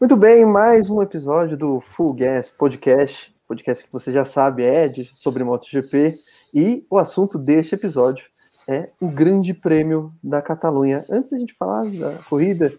[0.00, 4.88] Muito bem, mais um episódio do Full Gas Podcast, podcast que você já sabe é
[4.88, 6.18] de, sobre MotoGP,
[6.54, 8.24] e o assunto deste episódio
[8.66, 11.04] é o Grande Prêmio da Catalunha.
[11.10, 12.72] Antes da gente falar da corrida,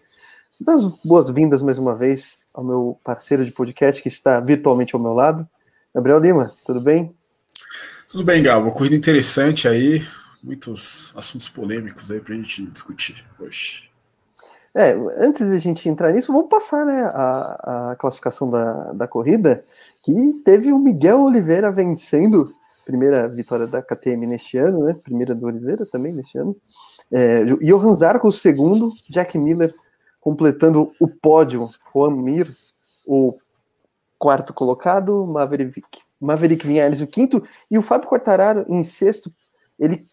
[0.60, 5.12] das boas-vindas mais uma vez ao meu parceiro de podcast que está virtualmente ao meu
[5.12, 5.48] lado,
[5.94, 7.14] Gabriel Lima, tudo bem?
[8.08, 10.04] Tudo bem, Gabo, uma corrida interessante aí,
[10.42, 13.91] muitos assuntos polêmicos aí para a gente discutir hoje.
[14.74, 19.06] É, antes de a gente entrar nisso, vamos passar né, a, a classificação da, da
[19.06, 19.64] corrida,
[20.02, 22.54] que teve o Miguel Oliveira vencendo,
[22.84, 24.94] primeira vitória da KTM neste ano, né?
[25.04, 26.56] Primeira do Oliveira também neste ano.
[27.10, 29.74] É, Johan Zarco, segundo, Jack Miller
[30.20, 32.56] completando o pódio, Juan Mir,
[33.04, 33.36] o
[34.18, 39.32] quarto colocado, Maverick, Maverick Vinhares o quinto, e o Fábio Quartararo em sexto,
[39.78, 40.06] ele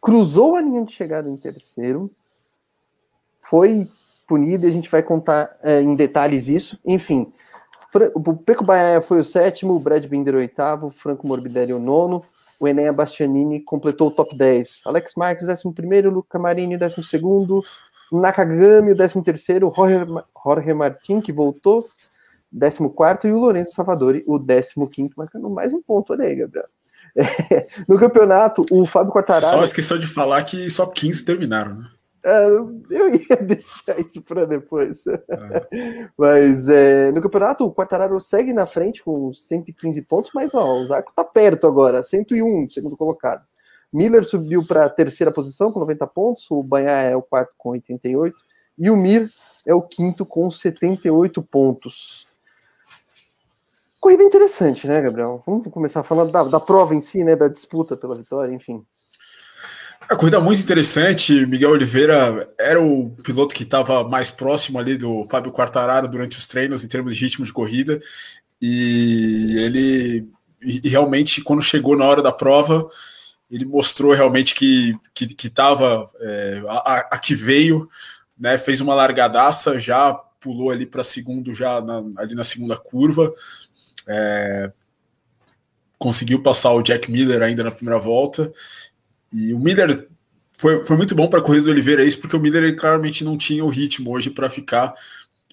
[0.00, 2.10] cruzou a linha de chegada em terceiro,
[3.42, 3.86] foi
[4.26, 6.78] punido e a gente vai contar é, em detalhes isso.
[6.86, 7.32] Enfim,
[8.14, 11.78] o Peco Baia foi o sétimo, o Brad Binder o oitavo, o Franco Morbidelli o
[11.78, 12.24] nono,
[12.58, 14.82] o Enéa Bastianini completou o top 10.
[14.86, 17.62] Alex Marques, décimo primeiro, Luca Marini, décimo segundo,
[18.10, 19.96] Nakagami, o décimo terceiro, Jorge,
[20.44, 21.84] Jorge Martin, que voltou,
[22.50, 26.12] décimo quarto, e o Lourenço Savadori, o décimo quinto, marcando mais um ponto.
[26.12, 26.66] Olha aí, Gabriel.
[27.16, 29.44] É, no campeonato, o Fábio Quartararo...
[29.44, 31.88] Só esqueceu de falar que só 15 terminaram, né?
[32.24, 35.04] Uh, eu ia deixar isso para depois.
[35.06, 36.08] É.
[36.16, 40.86] mas é, no campeonato, o Quartararo segue na frente com 115 pontos, mas ó, o
[40.86, 43.44] Zarco tá perto agora, 101, segundo colocado.
[43.92, 47.70] Miller subiu para a terceira posição com 90 pontos, o Banhá é o quarto com
[47.70, 48.34] 88
[48.78, 49.28] e o Mir
[49.66, 52.26] é o quinto com 78 pontos.
[54.00, 55.42] Corrida interessante, né, Gabriel?
[55.46, 58.84] Vamos começar falando da, da prova em si, né, da disputa pela vitória, enfim.
[60.08, 61.46] A corrida muito interessante.
[61.46, 66.46] Miguel Oliveira era o piloto que estava mais próximo ali do Fábio Quartararo durante os
[66.46, 68.00] treinos em termos de ritmo de corrida.
[68.60, 70.28] E ele
[70.60, 72.86] e realmente, quando chegou na hora da prova,
[73.50, 74.96] ele mostrou realmente que
[75.42, 77.88] estava que, que é, a, a, que veio,
[78.38, 78.56] né?
[78.58, 83.32] Fez uma largadaça, já pulou ali para segundo, já na, ali na segunda curva.
[84.06, 84.72] É,
[85.98, 88.52] conseguiu passar o Jack Miller ainda na primeira volta
[89.32, 90.08] e o Miller
[90.52, 93.36] foi, foi muito bom para a corrida do Oliveira isso, porque o Miller claramente não
[93.36, 94.94] tinha o ritmo hoje para ficar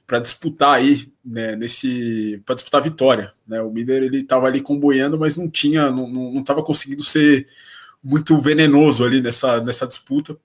[0.05, 3.61] para disputar aí, né, nesse para disputar a vitória, né?
[3.61, 7.45] O Miller ele estava ali comboiando, mas não tinha, não estava conseguindo ser
[8.03, 10.35] muito venenoso ali nessa, nessa disputa.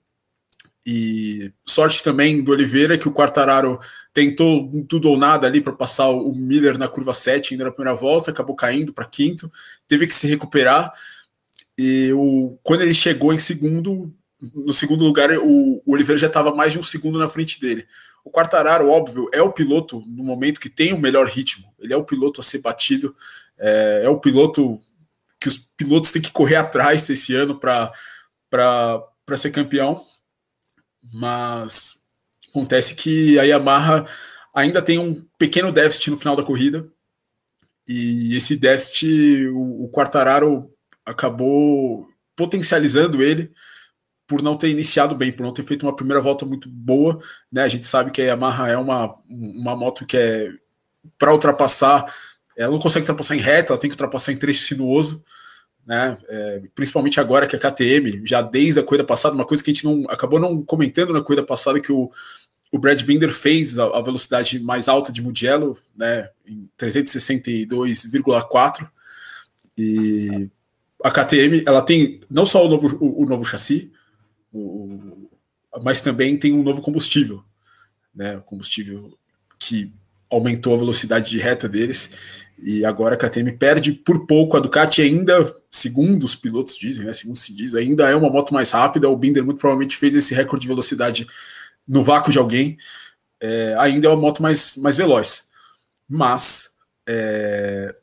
[0.85, 3.79] E sorte também do Oliveira que o Quartararo
[4.13, 7.97] tentou tudo ou nada ali para passar o Miller na curva 7 ainda na primeira
[7.97, 9.51] volta, acabou caindo para quinto,
[9.87, 10.93] teve que se recuperar
[11.77, 14.13] e o, quando ele chegou em segundo,
[14.53, 17.85] no segundo lugar, o, o Oliveira já estava mais de um segundo na frente dele.
[18.23, 21.73] O Quartararo, óbvio, é o piloto no momento que tem o melhor ritmo.
[21.79, 23.15] Ele é o piloto a ser batido,
[23.57, 24.81] é, é o piloto
[25.39, 27.91] que os pilotos têm que correr atrás esse ano para
[29.37, 30.03] ser campeão.
[31.13, 32.01] Mas
[32.49, 34.05] acontece que a Yamaha
[34.55, 36.89] ainda tem um pequeno déficit no final da corrida.
[37.87, 40.74] E esse déficit, o, o Quartararo
[41.05, 43.51] acabou potencializando ele
[44.27, 47.19] por não ter iniciado bem, por não ter feito uma primeira volta muito boa,
[47.51, 47.63] né?
[47.63, 50.51] A gente sabe que a Yamaha é uma, uma moto que é
[51.19, 52.11] para ultrapassar,
[52.57, 55.23] ela não consegue ultrapassar em reta, ela tem que ultrapassar em trecho sinuoso,
[55.85, 56.17] né?
[56.27, 59.73] É, principalmente agora que a KTM, já desde a corrida passada, uma coisa que a
[59.73, 62.11] gente não acabou não comentando na corrida passada que o,
[62.71, 66.27] o Brad Binder fez a, a velocidade mais alta de Mugello, né?
[66.47, 68.89] Em 362,4
[69.77, 70.49] e
[71.03, 73.91] a KTM ela tem não só o novo, o, o novo chassi,
[74.53, 75.29] o,
[75.83, 77.43] mas também tem um novo combustível,
[78.13, 78.37] né?
[78.37, 79.17] O combustível
[79.59, 79.91] que
[80.29, 82.11] aumentou a velocidade de reta deles.
[82.57, 84.55] E agora a KTM perde por pouco.
[84.55, 87.13] A Ducati ainda, segundo os pilotos dizem, né?
[87.13, 89.09] Segundo se diz, ainda é uma moto mais rápida.
[89.09, 91.27] O Binder muito provavelmente fez esse recorde de velocidade
[91.87, 92.77] no vácuo de alguém.
[93.41, 95.49] É, ainda é uma moto mais, mais veloz.
[96.07, 96.71] Mas
[97.07, 97.93] é,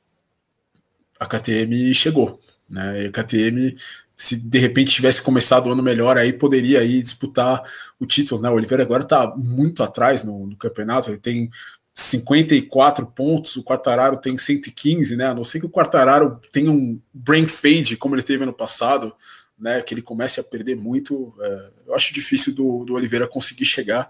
[1.18, 2.38] a KTM chegou.
[2.72, 3.04] Né?
[3.04, 3.76] E a KTM,
[4.16, 7.62] se de repente tivesse começado o ano melhor, aí poderia aí disputar
[8.00, 8.40] o título.
[8.40, 8.48] Né?
[8.48, 11.50] O Oliveira agora está muito atrás no, no, campeonato, ele tem
[11.94, 15.26] 54 pontos, o Quartararo tem 115, né?
[15.26, 19.14] A não ser que o Quartararo tenha um brain fade, como ele teve ano passado,
[19.58, 19.82] né?
[19.82, 21.34] Que ele comece a perder muito.
[21.38, 24.08] É, eu acho difícil do, do Oliveira conseguir chegar,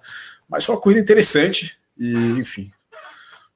[0.48, 2.70] mas foi uma corrida interessante e, enfim.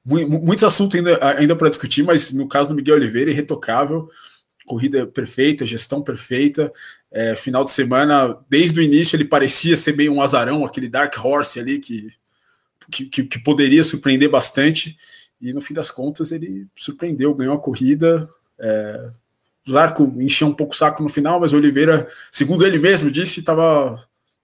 [0.03, 4.09] Muitos assuntos ainda, ainda para discutir, mas no caso do Miguel Oliveira, irretocável
[4.67, 6.71] corrida perfeita, gestão perfeita.
[7.11, 11.15] É, final de semana, desde o início, ele parecia ser meio um azarão, aquele Dark
[11.17, 12.11] Horse ali que
[12.89, 14.97] que, que, que, poderia surpreender bastante,
[15.41, 18.29] e no fim das contas ele surpreendeu, ganhou a corrida.
[18.59, 19.11] É,
[19.67, 23.11] o Zarco encheu um pouco o saco no final, mas o Oliveira, segundo ele mesmo
[23.11, 24.01] disse, estava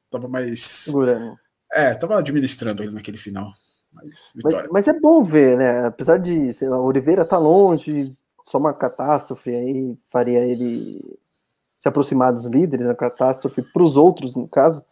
[0.10, 0.62] tava mais.
[0.62, 1.38] Segurando.
[1.74, 3.52] É, estava administrando ele naquele final.
[3.92, 5.86] Mas, mas, mas, é bom ver, né?
[5.86, 11.20] Apesar de, sei lá, o Oliveira tá longe, só uma catástrofe aí faria ele
[11.78, 14.84] se aproximar dos líderes, a catástrofe para os outros, no caso.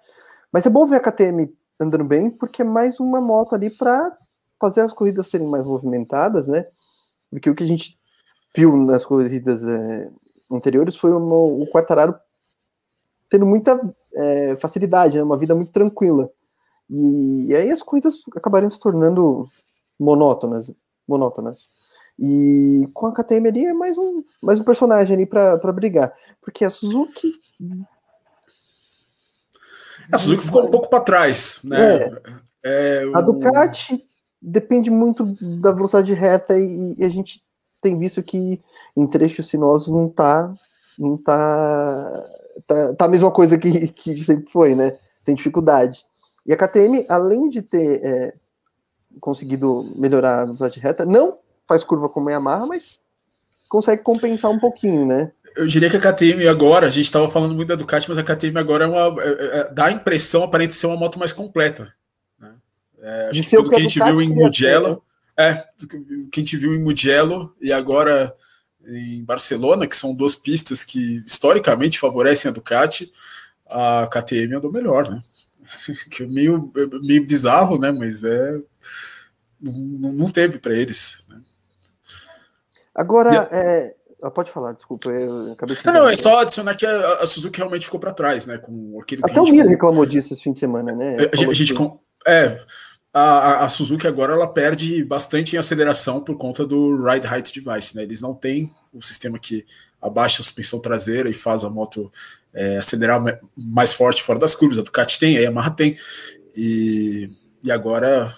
[0.52, 4.16] Mas é bom ver a KTM andando bem, porque é mais uma moto ali para
[4.60, 6.68] fazer as corridas serem mais movimentadas, né?
[7.30, 7.98] Porque o que a gente
[8.56, 10.12] viu nas corridas é,
[10.52, 12.14] anteriores foi uma, o Quartararo
[13.30, 13.80] tendo muita
[14.14, 15.24] é, facilidade, né?
[15.24, 16.30] uma vida muito tranquila.
[16.90, 19.48] E, e, aí as corridas acabariam se tornando
[19.98, 20.74] monótonas,
[21.08, 21.72] monótonas.
[22.24, 26.14] E com a KTM ali é mais um, mais um personagem ali para brigar.
[26.40, 27.34] Porque a Suzuki.
[30.12, 32.04] A Suzuki ficou um pouco para trás, né?
[32.04, 32.12] É.
[32.64, 33.18] É, o...
[33.18, 34.06] A Ducati
[34.40, 37.44] depende muito da velocidade reta e, e, a gente
[37.82, 38.62] tem visto que
[38.96, 40.54] em trechos sinuosos não tá,
[40.98, 42.30] não tá,
[42.68, 44.96] tá, tá a mesma coisa que, que sempre foi, né?
[45.24, 46.06] Tem dificuldade.
[46.46, 48.34] E a KTM, além de ter é,
[49.20, 53.00] conseguido melhorar a velocidade reta, não faz curva como a Yamaha, mas
[53.70, 55.32] consegue compensar um pouquinho, né?
[55.56, 58.24] Eu diria que a KTM agora, a gente estava falando muito da Ducati, mas a
[58.24, 61.94] KTM agora é uma, é, é, dá a impressão, aparente ser uma moto mais completa.
[62.40, 62.54] Né?
[63.02, 65.04] É, acho que tudo que a gente viu em Mugello,
[65.38, 65.50] né?
[65.50, 65.66] é,
[66.32, 68.34] que a gente viu em Mugello e agora
[68.86, 73.12] em Barcelona, que são duas pistas que historicamente favorecem a Ducati,
[73.70, 75.24] a KTM andou melhor, né?
[76.10, 76.72] que é meio,
[77.02, 77.92] meio bizarro, né?
[77.92, 78.60] Mas é
[79.62, 81.24] não, não teve para eles.
[82.96, 83.96] Agora, é...
[84.22, 87.26] ah, pode falar, desculpa, eu acabei de Não, não, é só adicionar que a, a
[87.26, 88.58] Suzuki realmente ficou para trás, né?
[88.58, 91.18] Com aquilo Até o Miro reclamou disso esse fim de semana, né?
[91.20, 91.74] A, a gente,
[92.28, 92.60] é,
[93.14, 97.96] a, a, Suzuki agora ela perde bastante em aceleração por conta do Ride Height Device,
[97.96, 98.04] né?
[98.04, 99.66] Eles não têm o sistema que
[100.02, 102.12] abaixa a suspensão traseira e faz a moto
[102.54, 103.22] é, acelerar
[103.56, 104.80] mais forte fora das curvas.
[104.80, 105.98] A Ducati tem, a Yamaha tem.
[106.56, 107.30] E,
[107.64, 108.34] e agora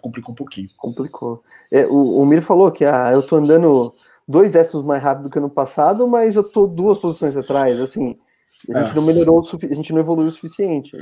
[0.00, 0.68] complicou um pouquinho.
[0.76, 1.42] Complicou.
[1.70, 3.94] É, o, o Mir falou que ah, eu tô andando
[4.26, 7.80] dois décimos mais rápido que no passado, mas eu tô duas posições atrás.
[7.80, 8.18] Assim,
[8.70, 8.94] a gente é.
[8.94, 10.92] não melhorou o a gente não evoluiu o suficiente.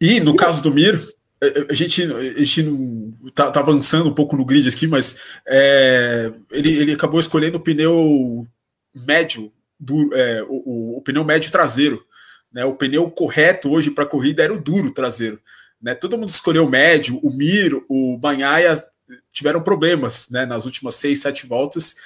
[0.00, 1.00] E, no caso do Mir,
[1.40, 4.86] é, é, a gente, a gente não tá, tá, avançando um pouco no grid aqui,
[4.86, 8.46] mas é, ele, ele acabou escolhendo o pneu
[8.94, 12.04] médio, do, é, o, o, pneu médio traseiro.
[12.52, 12.64] Né?
[12.64, 15.40] O pneu correto hoje para corrida era o duro traseiro.
[15.80, 15.94] Né?
[15.94, 18.84] Todo mundo escolheu o médio, o Mir, o Banhaia
[19.32, 21.96] tiveram problemas né, nas últimas seis, sete voltas.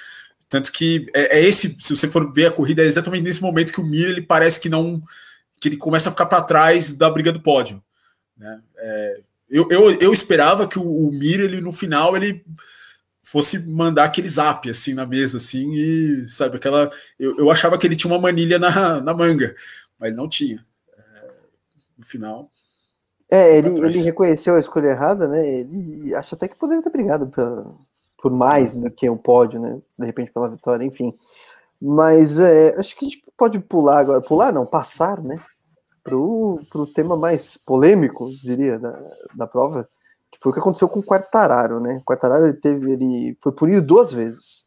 [0.49, 3.73] Tanto que é, é, esse, se você for ver a corrida, é exatamente nesse momento
[3.73, 5.01] que o Mir ele parece que não.
[5.59, 7.83] que ele começa a ficar para trás da briga do pódio.
[8.37, 8.61] Né?
[8.77, 12.45] É, eu, eu, eu esperava que o, o Mir, ele, no final, ele
[13.23, 16.91] fosse mandar aquele zap assim na mesa, assim, e sabe, aquela.
[17.17, 19.55] Eu, eu achava que ele tinha uma manilha na, na manga,
[19.99, 20.63] mas ele não tinha.
[20.95, 21.31] É,
[21.97, 22.51] no final.
[23.31, 25.47] É, ele, ele reconheceu a escolha errada, né?
[25.47, 27.75] Ele acha até que poderia ter brigado por,
[28.21, 29.81] por mais do que o pódio, né?
[29.97, 31.17] De repente pela vitória, enfim.
[31.81, 34.21] Mas é, acho que a gente pode pular agora.
[34.21, 35.39] Pular não, passar, né?
[36.03, 38.99] Pro, pro tema mais polêmico, diria, da,
[39.35, 39.87] da prova,
[40.31, 41.97] que foi o que aconteceu com o Quartararo, né?
[41.97, 44.63] O Quartararo ele teve, ele foi punido duas vezes.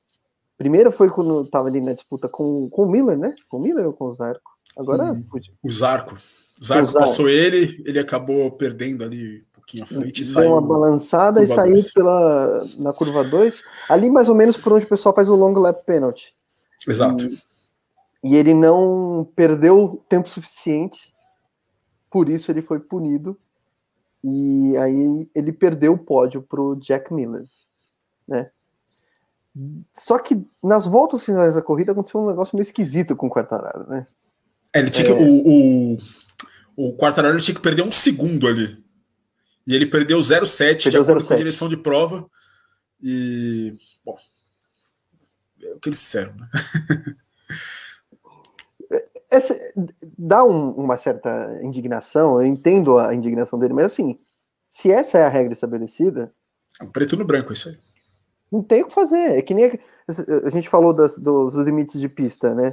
[0.56, 3.34] Primeiro foi quando estava ali na disputa com, com o Miller, né?
[3.48, 4.52] Com o Miller ou com o Zarco?
[4.76, 5.22] Agora hum,
[5.62, 6.16] O Zarco.
[6.64, 10.52] Zarco passou ele, ele acabou perdendo ali um pouquinho à frente Deu saiu.
[10.52, 14.88] Uma balançada e saiu pela, na curva 2, ali mais ou menos por onde o
[14.88, 16.34] pessoal faz o long lap penalty.
[16.86, 17.26] Exato.
[17.26, 17.42] E,
[18.24, 21.14] e ele não perdeu tempo suficiente,
[22.10, 23.38] por isso ele foi punido.
[24.24, 27.44] E aí ele perdeu o pódio para o Jack Miller,
[28.26, 28.50] né?
[29.94, 33.88] Só que nas voltas finais da corrida aconteceu um negócio meio esquisito com o Quartararo,
[33.88, 34.06] né?
[34.74, 35.16] É, ele tinha é...
[35.16, 35.98] que, o, o,
[36.76, 38.84] o Quartararo tinha que perder um segundo ali.
[39.66, 42.28] E ele perdeu 0,7 de acordo com a direção de prova.
[43.02, 44.16] E, bom,
[45.62, 46.48] é o que eles disseram, né?
[49.28, 49.58] Essa,
[50.16, 54.16] dá um, uma certa indignação, eu entendo a indignação dele, mas assim,
[54.68, 56.30] se essa é a regra estabelecida.
[56.80, 57.76] É um preto no branco, isso aí.
[58.52, 59.36] Não tem o que fazer.
[59.36, 59.70] É que nem a,
[60.46, 62.72] a gente falou das, dos limites de pista, né?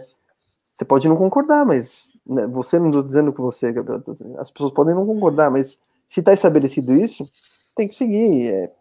[0.72, 4.02] Você pode não concordar, mas né, você não estou dizendo que você, Gabriel,
[4.38, 5.78] as pessoas podem não concordar, mas
[6.08, 7.28] se está estabelecido isso,
[7.76, 8.72] tem que seguir, é,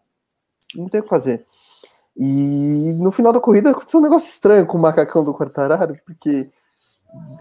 [0.75, 1.45] não tem o que fazer.
[2.15, 6.49] E no final da corrida aconteceu um negócio estranho com o macacão do Quartararo, porque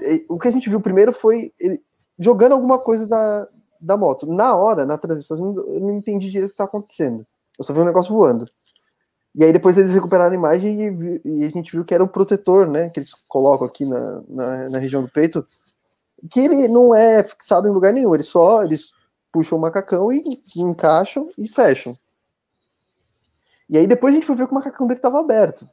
[0.00, 1.82] é, o que a gente viu primeiro foi ele
[2.18, 3.47] jogando alguma coisa da,
[3.80, 4.26] da moto.
[4.26, 7.26] Na hora, na transmissão, eu não entendi direito o que tá acontecendo.
[7.59, 8.47] Eu só vi um negócio voando.
[9.35, 12.09] E aí depois eles recuperaram a imagem e, e, a gente viu que era o
[12.09, 12.90] protetor, né?
[12.90, 15.47] Que eles colocam aqui na, na, na, região do peito.
[16.31, 18.14] Que ele não é fixado em lugar nenhum.
[18.14, 18.93] Ele só eles
[19.33, 20.23] puxam o macacão e,
[20.55, 21.95] e encaixam e fecham.
[23.69, 25.69] E aí depois a gente foi ver que o macacão dele estava aberto.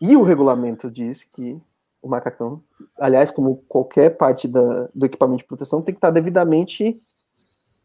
[0.00, 1.60] E o regulamento diz que
[2.00, 2.62] o macacão,
[2.98, 7.02] aliás, como qualquer parte da, do equipamento de proteção, tem que estar devidamente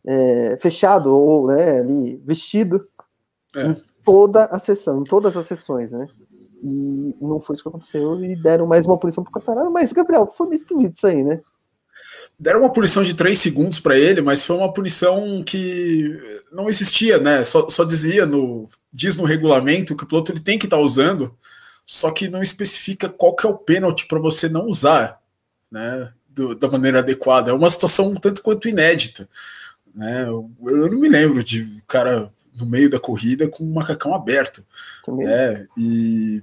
[0.06, 2.88] é, fechado ou né, ali vestido
[3.56, 3.64] é.
[3.64, 6.08] em toda a sessão, em todas as sessões, né?
[6.62, 10.28] E não foi isso que aconteceu e deram mais uma punição pro Quartararo, mas Gabriel,
[10.28, 11.40] foi meio esquisito isso aí, né?
[12.40, 16.20] Deram uma punição de 3 segundos para ele, mas foi uma punição que
[16.52, 17.44] não existia, né?
[17.44, 20.84] Só, só dizia no diz no regulamento que o piloto ele tem que estar tá
[20.84, 21.36] usando
[21.86, 25.20] só que não especifica qual que é o pênalti para você não usar,
[25.70, 27.52] né, do, da maneira adequada.
[27.52, 29.28] É uma situação um tanto quanto inédita,
[29.94, 30.24] né?
[30.24, 34.66] Eu, eu não me lembro de cara no meio da corrida com um macacão aberto,
[35.08, 35.68] né?
[35.78, 36.42] E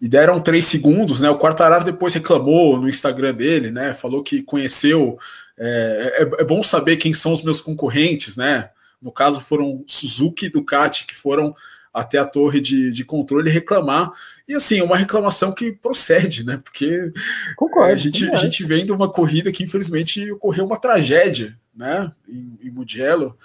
[0.00, 1.28] e deram três segundos, né?
[1.28, 3.92] O Quartararo depois reclamou no Instagram dele, né?
[3.92, 5.18] Falou que conheceu.
[5.56, 8.70] É, é, é, bom saber quem são os meus concorrentes, né?
[9.02, 11.52] No caso foram Suzuki e Ducati, que foram
[11.92, 14.12] até a torre de, de controle reclamar.
[14.46, 16.60] E assim, uma reclamação que procede, né?
[16.62, 17.12] Porque
[17.56, 22.12] Concordo, a, gente, a gente vem de uma corrida que infelizmente ocorreu uma tragédia, né?
[22.28, 23.36] Em, em Mugello.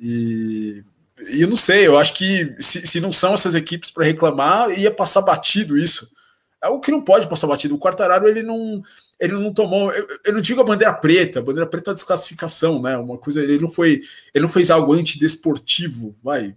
[0.00, 0.82] E,
[1.30, 4.70] e eu não sei, eu acho que se, se não são essas equipes para reclamar,
[4.78, 6.10] ia passar batido isso.
[6.62, 7.74] É o que não pode passar batido.
[7.74, 8.82] O Quartararo ele não,
[9.18, 9.92] ele não tomou.
[9.92, 12.96] Eu, eu não digo a bandeira preta, a bandeira preta é desclassificação, né?
[12.96, 14.02] Uma coisa, ele não foi,
[14.34, 16.54] ele não fez algo antidesportivo, vai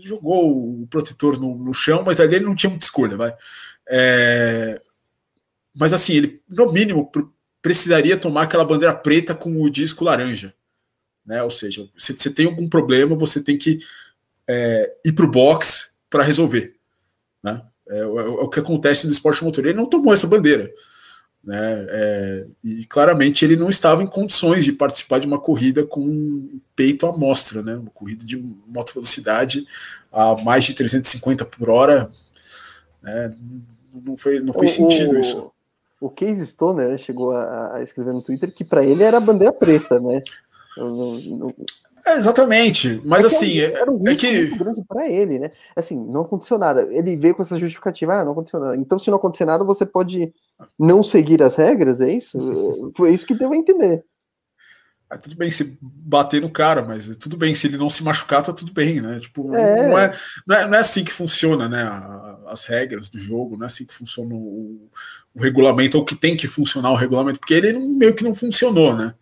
[0.00, 3.34] jogou o protetor no, no, chão, mas ali ele não tinha muita escolha, vai.
[3.88, 4.80] É,
[5.74, 7.10] mas assim, ele no mínimo
[7.60, 10.54] precisaria tomar aquela bandeira preta com o disco laranja,
[11.28, 11.42] né?
[11.42, 13.78] Ou seja, se você tem algum problema, você tem que
[14.48, 16.74] é, ir para o box para resolver,
[17.44, 17.62] né?
[17.86, 19.64] É, é, é, o que acontece no esporte motor.
[19.66, 20.72] Ele não tomou essa bandeira.
[21.44, 21.86] Né?
[21.88, 27.06] É, e claramente ele não estava em condições de participar de uma corrida com peito
[27.06, 27.76] à mostra, né?
[27.76, 29.66] uma corrida de moto velocidade
[30.12, 32.10] a mais de 350 por hora.
[33.02, 33.34] Né?
[33.94, 35.50] Não, foi, não fez o, sentido isso.
[36.00, 39.98] O Case Stoner chegou a, a, escrever no Twitter que para ele era bandeira preta,
[39.98, 40.22] né?
[42.08, 43.58] É, exatamente, mas é assim.
[43.58, 44.40] Era um é risco é que...
[44.40, 45.50] muito grande para ele, né?
[45.76, 46.88] Assim, não aconteceu nada.
[46.90, 48.76] Ele veio com essa justificativa, ah, não aconteceu nada.
[48.76, 50.32] Então, se não acontecer nada, você pode
[50.78, 52.38] não seguir as regras, é isso?
[52.96, 54.04] Foi isso que deu a entender.
[55.10, 58.42] Ah, tudo bem se bater no cara, mas tudo bem, se ele não se machucar,
[58.42, 59.18] tá tudo bem, né?
[59.20, 59.88] Tipo, é.
[59.88, 60.12] Não, é,
[60.46, 61.82] não, é, não é assim que funciona, né?
[62.46, 64.90] As regras do jogo, não é assim que funciona o,
[65.34, 68.94] o regulamento, ou que tem que funcionar o regulamento, porque ele meio que não funcionou,
[68.94, 69.14] né?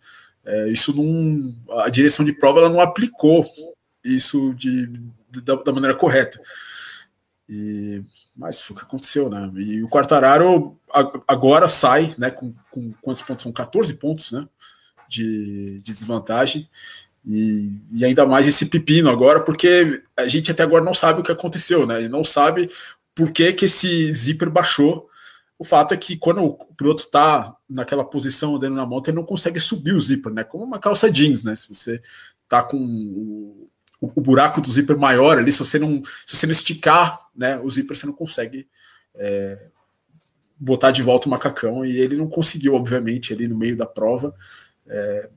[0.47, 1.53] É, isso não.
[1.83, 3.45] A direção de prova ela não aplicou
[4.03, 6.41] isso de, de da, da, maneira correta.
[7.49, 8.01] E,
[8.35, 9.51] mas foi o que aconteceu, né?
[9.57, 10.79] E o Quartararo
[11.27, 12.31] agora sai, né?
[12.31, 13.43] Com, com quantos pontos?
[13.43, 14.47] São 14 pontos, né?
[15.09, 16.69] De, de desvantagem.
[17.25, 21.23] E, e, ainda mais esse pepino agora, porque a gente até agora não sabe o
[21.23, 22.03] que aconteceu, né?
[22.03, 22.69] E não sabe
[23.13, 25.09] por que, que esse zíper baixou.
[25.59, 29.23] O fato é que quando o piloto está naquela posição andando na moto, ele não
[29.23, 30.43] consegue subir o zíper, né?
[30.43, 31.55] Como uma calça jeans, né?
[31.55, 32.01] Se você
[32.47, 36.51] tá com o, o, buraco do zíper maior ali, se você não, se você não
[36.51, 38.67] esticar, né, o zíper você não consegue
[39.15, 39.69] é,
[40.57, 44.33] botar de volta o macacão e ele não conseguiu, obviamente, ali no meio da prova.
[44.85, 45.29] É,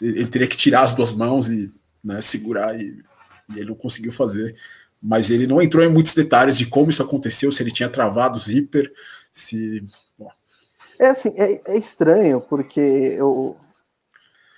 [0.00, 3.02] ele teria que tirar as duas mãos e né, segurar e,
[3.50, 4.56] e, ele não conseguiu fazer.
[5.02, 8.38] Mas ele não entrou em muitos detalhes de como isso aconteceu, se ele tinha travado
[8.38, 8.92] o zíper,
[9.32, 9.84] se.
[10.18, 10.30] Bom.
[10.98, 13.56] É assim, é, é estranho, porque eu,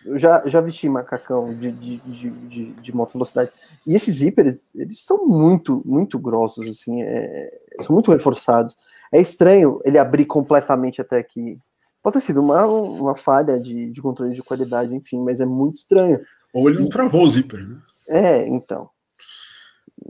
[0.05, 3.51] eu já, já vesti macacão de, de, de, de, de moto velocidade.
[3.87, 8.77] E esses zíperes, eles são muito, muito grossos, assim, é, são muito reforçados.
[9.13, 11.59] É estranho ele abrir completamente até aqui.
[12.03, 15.77] Pode ter sido uma, uma falha de, de controle de qualidade, enfim, mas é muito
[15.77, 16.21] estranho.
[16.55, 17.77] Ou ele não travou o zíper, né?
[18.09, 18.89] É, então.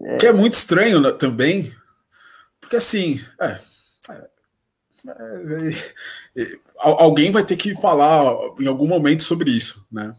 [0.04, 0.18] É...
[0.18, 1.72] Que é muito estranho né, também,
[2.60, 3.58] porque assim, é,
[5.06, 5.70] é,
[6.36, 6.44] é,
[6.76, 10.14] alguém vai ter que falar em algum momento sobre isso, né?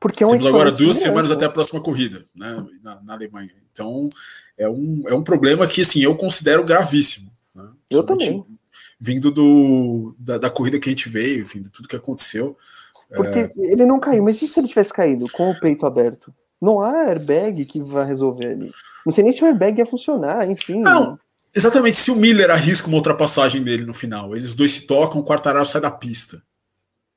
[0.00, 3.52] Porque é um Temos agora duas semanas até a próxima corrida, né, na, na, Alemanha.
[3.70, 4.08] Então
[4.58, 7.30] é um, é um problema que assim eu considero gravíssimo.
[7.54, 7.68] Né?
[7.88, 8.44] Eu também.
[8.98, 12.56] Vindo do, da, da, corrida que a gente veio, de tudo que aconteceu.
[13.14, 13.52] Porque é...
[13.56, 16.34] ele não caiu, mas e se ele tivesse caído com o peito aberto?
[16.62, 18.72] Não há airbag que vai resolver ali.
[19.04, 20.80] Não sei nem se o airbag ia funcionar, enfim.
[20.80, 21.18] Não,
[21.54, 25.24] Exatamente, se o Miller arrisca uma ultrapassagem dele no final, eles dois se tocam, o
[25.24, 26.42] Quartararo sai da pista.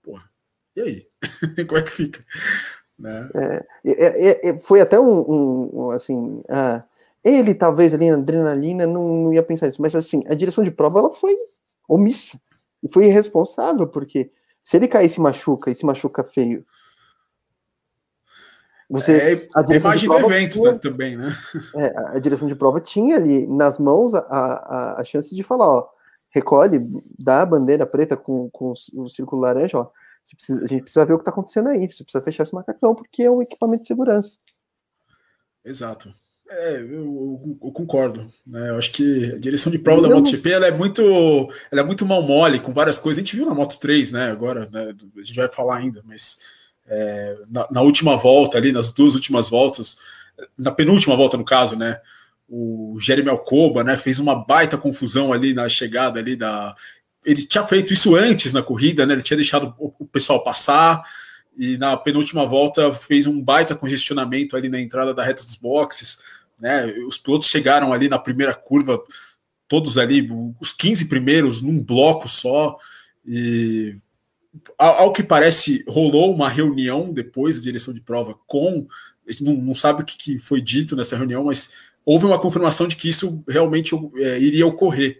[0.03, 0.29] Porra.
[0.75, 1.07] E aí?
[1.65, 2.19] Como é que fica?
[2.99, 3.29] Né?
[3.33, 6.83] É, é, é, foi até um, um assim, ah,
[7.23, 10.71] ele talvez ali na adrenalina não, não, ia pensar isso, mas assim, a direção de
[10.71, 11.35] prova ela foi
[11.87, 12.39] omissa
[12.83, 14.31] e foi irresponsável, porque
[14.63, 16.65] se ele cair e se machuca e se machuca feio,
[18.89, 21.35] você, é, a direção imagem do evento tinha, também, né?
[21.75, 25.67] É, a direção de prova tinha ali nas mãos a, a, a chance de falar,
[25.67, 25.89] ó,
[26.29, 26.79] recolhe,
[27.17, 29.89] dá a bandeira preta com, com o círculo laranja, ó,
[30.35, 32.93] precisa, a gente precisa ver o que está acontecendo aí, você precisa fechar esse macacão,
[32.93, 34.37] porque é um equipamento de segurança.
[35.63, 36.13] Exato.
[36.47, 38.31] É, eu, eu, concordo.
[38.45, 38.69] Né?
[38.69, 41.01] Eu acho que a direção de prova da MotoGP ela é muito,
[41.71, 43.17] ela é muito mal mole com várias coisas.
[43.17, 44.29] A gente viu na Moto 3, né?
[44.29, 44.93] Agora, né?
[45.17, 46.37] a gente vai falar ainda, mas
[46.87, 49.97] é, na, na, última volta ali, nas duas últimas voltas,
[50.57, 51.99] na penúltima volta no caso, né?
[52.47, 53.97] O Jeremy Alcoba, né?
[53.97, 56.75] Fez uma baita confusão ali na chegada ali da.
[57.25, 59.13] Ele tinha feito isso antes na corrida, né?
[59.13, 61.03] Ele tinha deixado o, pessoal passar
[61.57, 66.19] e na penúltima volta fez um baita congestionamento ali na entrada da reta dos boxes,
[66.59, 66.85] né?
[67.07, 69.01] Os pilotos chegaram ali na primeira curva,
[69.67, 72.77] todos ali, os 15 primeiros num bloco só,
[73.25, 73.95] e
[74.77, 78.87] ao, que parece, rolou uma reunião depois da direção de prova com.
[79.27, 81.71] A gente não, não sabe o que, que, foi dito nessa reunião, mas
[82.05, 85.19] houve uma confirmação de que isso realmente é, iria ocorrer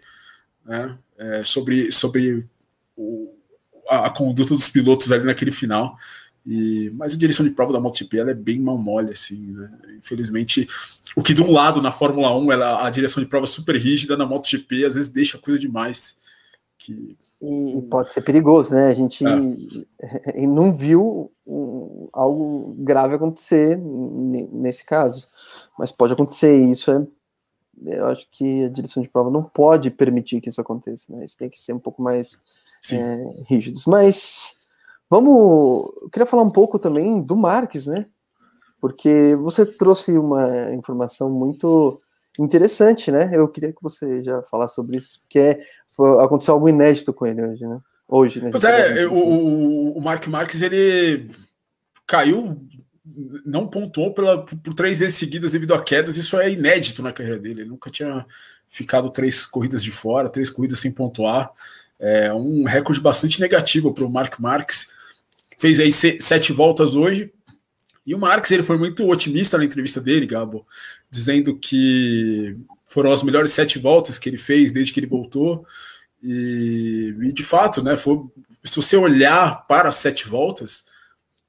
[0.63, 2.45] né, é, sobre, sobre
[2.95, 3.33] o,
[3.89, 5.97] a, a, conduta dos pilotos ali naquele final.
[6.45, 9.71] E, mas a direção de prova da MotoGP ela é bem mal mole, assim, né?
[9.97, 10.67] Infelizmente,
[11.15, 14.15] o que de um lado na Fórmula 1 ela, a direção de prova super rígida
[14.15, 16.17] na MotoGP às vezes deixa coisa demais.
[16.77, 18.87] Que, e, pode ser perigoso, né?
[18.87, 20.41] A gente é.
[20.47, 25.27] não viu um, algo grave acontecer nesse caso,
[25.77, 26.55] mas pode acontecer.
[26.55, 27.05] Isso é,
[27.85, 31.25] eu acho que a direção de prova não pode permitir que isso aconteça, né?
[31.25, 32.39] Isso tem que ser um pouco mais
[32.91, 33.85] é, rígidos.
[33.85, 34.57] Mas
[35.09, 38.05] vamos, eu queria falar um pouco também do Marques, né?
[38.79, 42.01] Porque você trouxe uma informação muito
[42.39, 43.31] interessante, né?
[43.33, 45.59] Eu queria que você já falasse sobre isso, porque é,
[46.19, 47.79] aconteceu algo inédito com ele hoje, né?
[48.07, 48.51] Hoje, né?
[48.51, 51.27] Pois é, o, o Mark Marques ele
[52.05, 52.61] caiu,
[53.45, 57.39] não pontuou pela, por três vezes seguidas devido a quedas, isso é inédito na carreira
[57.39, 57.61] dele.
[57.61, 58.25] Ele nunca tinha
[58.69, 61.51] ficado três corridas de fora, três corridas sem pontuar.
[61.99, 64.89] É um recorde bastante negativo para o Mark Marques.
[65.57, 67.31] Fez aí sete voltas hoje,
[68.05, 70.65] e o Marques ele foi muito otimista na entrevista dele, Gabo,
[71.11, 75.65] dizendo que foram as melhores sete voltas que ele fez desde que ele voltou.
[76.21, 78.19] E, e de fato, né, foi,
[78.63, 80.85] se você olhar para as sete voltas,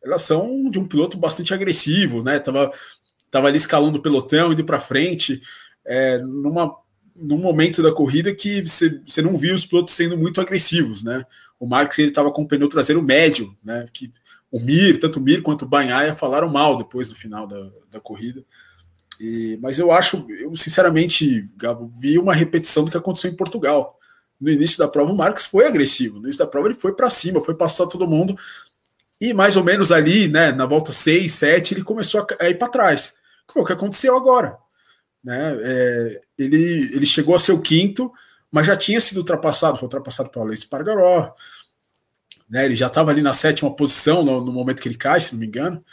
[0.03, 2.39] elas são de um piloto bastante agressivo, né?
[2.39, 2.73] Tava,
[3.31, 5.43] tava ali escalando o pelotão, indo para frente,
[5.85, 6.75] é, numa,
[7.15, 11.25] num momento da corrida que você, não viu os pilotos sendo muito agressivos, né?
[11.59, 13.87] O Marques ele estava com o pneu traseiro médio, né?
[13.93, 14.13] Que
[14.57, 18.01] o Mir, tanto o Mir quanto o Banhaia falaram mal depois do final da, da
[18.01, 18.43] corrida.
[19.21, 23.99] E, mas eu acho, eu sinceramente, Gabo, vi uma repetição do que aconteceu em Portugal.
[24.41, 26.19] No início da prova, o Marques foi agressivo.
[26.19, 28.37] No início da prova, ele foi para cima, foi passar todo mundo.
[29.21, 32.69] E mais ou menos ali, né, na volta 6, 7, ele começou a, ir para
[32.69, 33.15] trás.
[33.47, 34.57] Que foi o que aconteceu agora.
[35.23, 35.59] Né?
[35.63, 38.11] É, ele, ele chegou a ser o quinto,
[38.51, 41.35] mas já tinha sido ultrapassado, foi ultrapassado pelo Alex Pargaró,
[42.49, 42.65] né?
[42.65, 45.41] Ele já estava ali na sétima posição no, no, momento que ele cai, se não
[45.41, 45.85] me engano.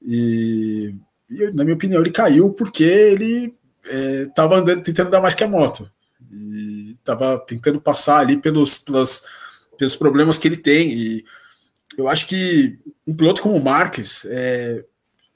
[0.00, 0.94] E,
[1.30, 5.44] e na minha opinião, ele caiu porque ele estava é, andando, tentando dar mais que
[5.44, 5.90] a moto.
[6.30, 10.92] E estava tentando passar ali pelos, pelos, problemas que ele tem.
[10.92, 11.24] E
[11.96, 14.84] eu acho que um piloto como o Marques, é,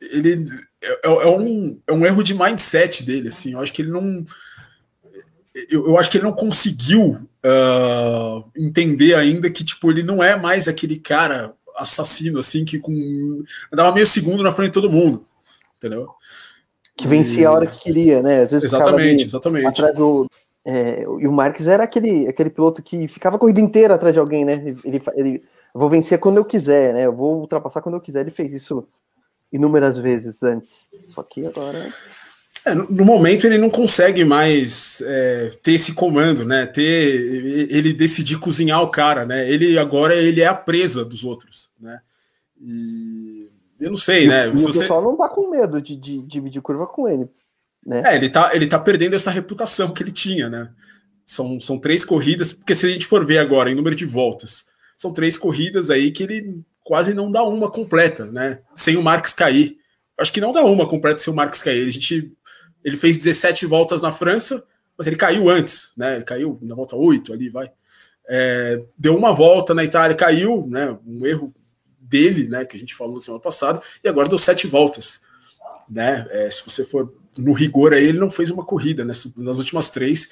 [0.01, 0.45] ele
[0.83, 3.29] é, é, um, é um erro de mindset dele.
[3.29, 4.25] Assim, eu acho que ele não
[5.71, 10.37] eu, eu, acho que ele não conseguiu uh, entender ainda que tipo ele não é
[10.37, 15.25] mais aquele cara assassino assim que com andava meio segundo na frente de todo mundo,
[15.77, 16.11] entendeu?
[16.97, 17.45] Que vencia e...
[17.45, 18.43] a hora que queria, né?
[18.43, 19.67] Às vezes exatamente, exatamente.
[19.67, 20.27] Atrás do
[20.65, 24.19] é, e o Marques era aquele aquele piloto que ficava a corrida inteira atrás de
[24.19, 24.55] alguém, né?
[24.55, 27.07] Ele, ele, ele vou vencer quando eu quiser, né?
[27.07, 28.23] Eu vou ultrapassar quando eu quiser.
[28.23, 28.87] Ele fez isso
[29.53, 30.91] inúmeras vezes antes.
[31.07, 31.93] Só que agora
[32.67, 36.67] é, no momento ele não consegue mais é, ter esse comando, né?
[36.67, 36.83] Ter
[37.71, 39.49] ele decidir cozinhar o cara, né?
[39.49, 42.01] Ele agora ele é a presa dos outros, né?
[42.61, 43.49] E
[43.79, 44.49] eu não sei, e, né?
[44.49, 44.81] E o você...
[44.81, 47.29] pessoal não tá com medo de, de, de dividir curva com ele,
[47.87, 48.03] né?
[48.05, 50.69] É, ele tá, ele tá perdendo essa reputação que ele tinha, né?
[51.25, 54.67] São, são três corridas, porque se a gente for ver agora em número de voltas,
[54.97, 58.59] são três corridas aí que ele quase não dá uma completa, né?
[58.75, 59.77] Sem o Marques cair.
[60.19, 61.87] Acho que não dá uma completa sem o Marques cair.
[61.87, 62.36] A gente
[62.87, 64.65] ele fez 17 voltas na França,
[64.97, 66.15] mas ele caiu antes, né?
[66.15, 67.69] Ele caiu na volta 8 ali, vai.
[68.29, 70.97] É, deu uma volta na Itália, caiu, né?
[71.05, 71.53] Um erro
[71.99, 75.21] dele, né, que a gente falou semana passada, e agora deu sete voltas.
[75.91, 76.25] Né?
[76.31, 79.91] É, se você for no rigor aí, ele não fez uma corrida nessas, nas últimas
[79.91, 80.29] três,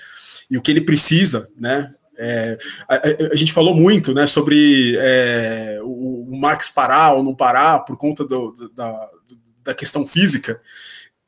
[0.49, 1.93] e o que ele precisa, né?
[2.17, 2.57] É,
[2.89, 7.81] a, a, gente falou muito né, sobre é, o, o Marx parar ou não parar
[7.81, 9.11] por conta do, da,
[9.65, 10.61] da questão física,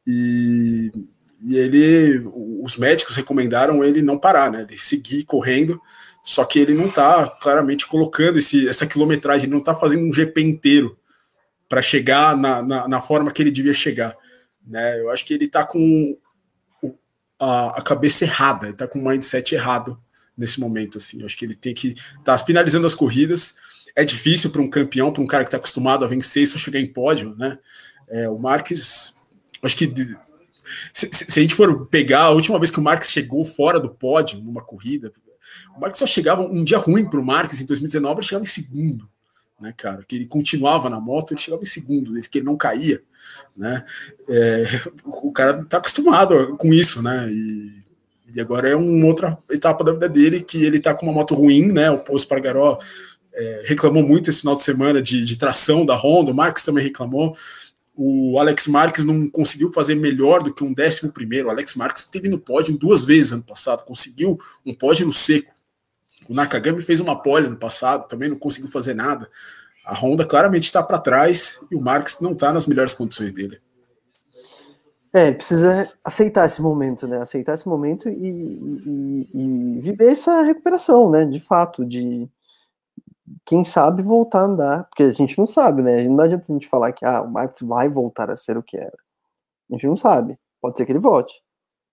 [0.07, 0.93] e,
[1.43, 2.27] e ele,
[2.63, 4.67] os médicos recomendaram ele não parar, né?
[4.69, 5.81] Ele seguir correndo,
[6.25, 10.13] só que ele não está claramente colocando esse, essa quilometragem, ele não está fazendo um
[10.13, 10.99] GP inteiro
[11.69, 14.17] para chegar na, na, na, forma que ele devia chegar.
[14.67, 15.01] Né?
[15.01, 16.17] Eu acho que ele está com
[17.39, 19.97] a, a, cabeça errada, ele está com o mindset errado
[20.37, 20.99] nesse momento.
[20.99, 21.21] Assim.
[21.21, 21.95] Eu acho que ele tem que
[22.25, 23.57] tá finalizando as corridas.
[23.95, 26.59] É difícil para um campeão, para um cara que está acostumado a vencer e só
[26.59, 27.59] chegar em pódio, né?
[28.09, 29.15] É, o Marques,
[29.63, 29.87] acho que
[30.93, 33.89] se, se, a gente for pegar a última vez que o Marques chegou fora do
[33.89, 35.13] pódio numa corrida,
[35.77, 38.49] o Marques só chegava um dia ruim para o Marques em 2019, ele chegava em
[38.49, 39.09] segundo,
[39.61, 40.05] né, cara?
[40.07, 43.03] Que ele continuava na moto, ele chegava em segundo, que ele não caía,
[43.57, 43.85] né?
[44.29, 44.65] É,
[45.05, 47.29] o cara tá acostumado com isso, né?
[47.31, 47.83] E,
[48.35, 51.35] e, agora é uma outra etapa da vida dele que ele tá com uma moto
[51.35, 51.91] ruim, né?
[51.91, 52.79] O Poço Pargaró
[53.33, 56.85] é, reclamou muito esse final de semana de, de tração da Honda, o Marques também
[56.85, 57.37] reclamou
[57.97, 61.49] o Alex Marques não conseguiu fazer melhor do que um décimo primeiro.
[61.49, 65.55] O Alex Marques esteve no pódio duas vezes ano passado, conseguiu um pódio no seco.
[66.29, 69.31] O Nakagami fez uma pole no passado, também não conseguiu fazer nada.
[69.85, 73.59] A Honda claramente está para trás e o Marques não está nas melhores condições dele.
[75.15, 77.23] É, precisa aceitar esse momento, né?
[77.23, 81.25] Aceitar esse momento e, e, e viver essa recuperação, né?
[81.25, 82.29] De fato, de
[83.45, 86.05] quem sabe voltar a andar, porque a gente não sabe, né?
[86.05, 88.77] Não adianta a gente falar que ah, o Marcos vai voltar a ser o que
[88.77, 88.97] era.
[89.71, 90.39] A gente não sabe.
[90.61, 91.43] Pode ser que ele volte.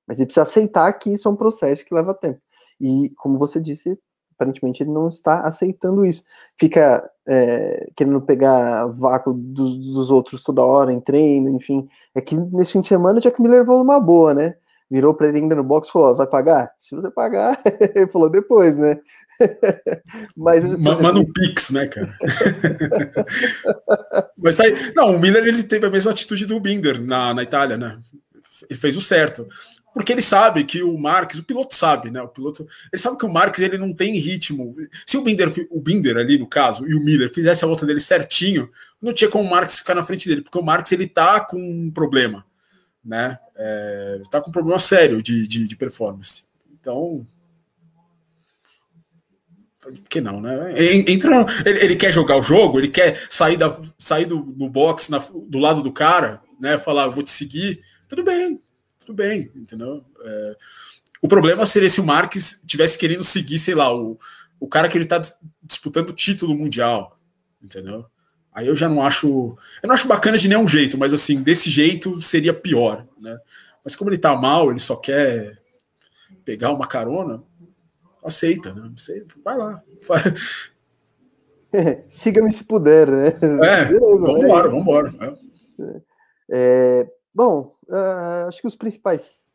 [0.08, 2.41] Mas ele precisa aceitar que isso é um processo que leva tempo.
[2.80, 3.98] E, como você disse,
[4.34, 6.24] aparentemente ele não está aceitando isso.
[6.58, 11.88] Fica é, querendo pegar vácuo dos, dos, outros toda hora em treino, enfim.
[12.13, 14.56] É que nesse fim de semana já que me levou numa boa, né?
[14.93, 16.71] Virou para ele ainda no box e falou: vai pagar?
[16.77, 17.60] Se você pagar,
[17.95, 18.99] ele falou depois, né?
[20.38, 22.15] Mas, Manda um pix, né, cara?
[24.38, 27.75] Mas aí, não, o Miller ele teve a mesma atitude do Binder na, na Itália,
[27.75, 27.97] né?
[28.69, 29.47] Ele fez o certo.
[29.95, 32.21] Porque ele sabe que o Marques, o piloto sabe, né?
[32.21, 34.75] O piloto, ele sabe que o Marques ele não tem ritmo.
[35.06, 37.99] Se o Binder, o Binder ali no caso, e o Miller fizesse a volta dele
[37.99, 38.69] certinho,
[39.01, 41.58] não tinha como o Marques ficar na frente dele, porque o Marques ele tá com
[41.58, 42.43] um problema
[43.03, 43.37] né?
[43.55, 46.45] É, está com um problema sério de, de, de, performance.
[46.71, 47.25] Então.
[49.79, 50.73] Por que não, né?
[51.07, 55.09] Entra, ele, ele, quer jogar o jogo, ele quer sair, da, sair do, do box
[55.09, 56.77] na, do lado do cara, né?
[56.77, 57.81] Falar, vou te seguir.
[58.07, 58.61] Tudo bem,
[58.99, 60.05] tudo bem, entendeu?
[60.23, 60.57] É,
[61.21, 64.17] o problema seria se o Marques tivesse querendo seguir, sei lá, o,
[64.59, 65.21] o cara que ele está
[65.61, 67.19] disputando o título mundial,
[67.61, 68.05] entendeu?
[68.53, 69.57] Aí eu já não acho.
[69.81, 73.37] Eu não acho bacana de nenhum jeito, mas assim, desse jeito seria pior, né?
[73.83, 75.59] Mas como ele tá mal, ele só quer
[76.45, 77.41] pegar uma carona,
[78.23, 78.91] aceita, né?
[78.95, 79.81] Você vai lá.
[82.07, 83.27] Siga-me se puder, né?
[83.63, 84.75] É, vambora, né?
[84.75, 85.13] vambora.
[85.79, 86.01] É.
[86.51, 89.47] É, bom, uh, acho que os principais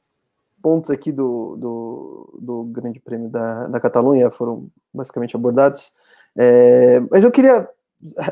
[0.61, 5.93] pontos aqui do, do, do Grande Prêmio da, da Catalunha foram basicamente abordados.
[6.37, 7.69] É, mas eu queria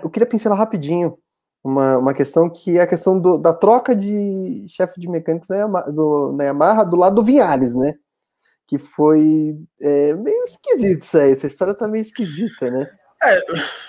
[0.02, 1.18] eu queria pincelar rapidinho
[1.62, 5.57] uma, uma questão que é a questão do, da troca de chefe de mecânicos na
[5.57, 7.94] Yamaha, do, na Yamaha do lado do Vinhares, né?
[8.66, 12.88] Que foi é, meio esquisito isso aí, essa história tá meio esquisita, né?
[13.22, 13.40] É,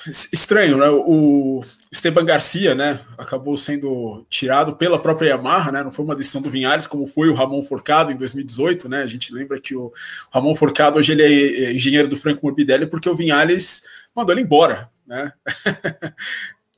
[0.07, 0.89] estranho, né?
[0.89, 5.83] O Esteban Garcia, né, acabou sendo tirado pela própria Yamaha, né?
[5.83, 9.03] Não foi uma decisão do Vinhares, como foi o Ramon Forcado em 2018, né?
[9.03, 9.91] A gente lembra que o
[10.31, 13.83] Ramon Forcado hoje ele é, é engenheiro do Franco Morbidelli porque o Vinhares
[14.15, 15.31] mandou ele embora, né?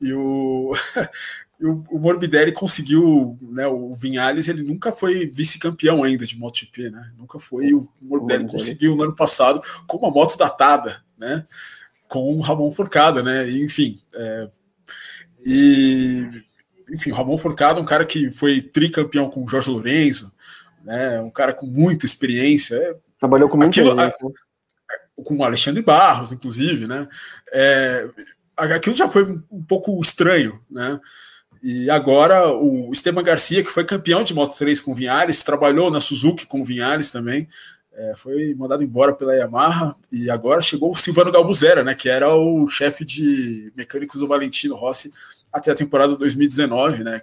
[0.00, 0.72] e o,
[1.60, 3.66] o, Morbidelli conseguiu, né?
[3.66, 7.12] O Vinhales ele nunca foi vice-campeão ainda de MotoGP, né?
[7.18, 7.72] Nunca foi.
[7.74, 11.46] O Morbidelli conseguiu no ano passado com uma moto datada, né?
[12.10, 13.48] Com o Ramon Forcada, né?
[13.48, 14.48] E, enfim, é,
[15.46, 16.42] e
[16.90, 20.32] enfim, o Ramon Forcada, um cara que foi tricampeão com o Jorge Lourenço,
[20.84, 21.20] né?
[21.20, 22.74] Um cara com muita experiência.
[22.74, 24.10] É, Trabalhou com muito aquilo, né?
[25.24, 27.06] com o Alexandre Barros, inclusive, né?
[27.52, 28.08] É,
[28.56, 30.98] aquilo já foi um pouco estranho, né?
[31.62, 36.00] E agora o Esteban Garcia, que foi campeão de Moto 3 com Vinhares, trabalhou na
[36.00, 37.46] Suzuki com o Vinhares também,
[38.00, 41.94] é, foi mandado embora pela Yamaha e agora chegou o Silvano Galbuzera, né?
[41.94, 45.12] Que era o chefe de mecânicos do Valentino Rossi
[45.52, 47.20] até a temporada 2019, né?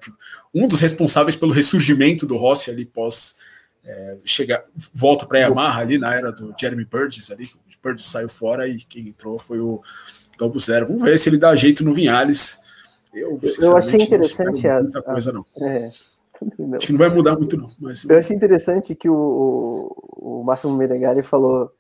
[0.54, 3.38] Um dos responsáveis pelo ressurgimento do Rossi ali pós
[3.84, 4.64] é, chega,
[4.94, 8.68] volta para a Yamaha ali na era do Jeremy Burgess ali, o Burgess saiu fora
[8.68, 9.82] e quem entrou foi o
[10.38, 10.86] Galbo Zero.
[10.86, 12.60] Vamos ver se ele dá jeito no Vinhales.
[13.12, 15.44] Eu, eu achei interessante as, muita coisa, não.
[15.60, 15.90] É,
[16.46, 16.78] não.
[16.78, 17.70] Acho que não vai mudar muito, não.
[17.80, 18.04] Mas...
[18.06, 21.72] Eu achei interessante que o, o Máximo Menegari falou: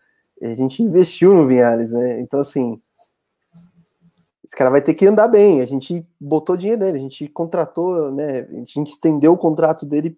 [0.41, 2.19] a gente investiu no Vinhares, né?
[2.21, 2.81] Então, assim,
[4.43, 5.61] esse cara vai ter que andar bem.
[5.61, 8.41] A gente botou dinheiro nele, a gente contratou, né?
[8.41, 10.17] A gente estendeu o contrato dele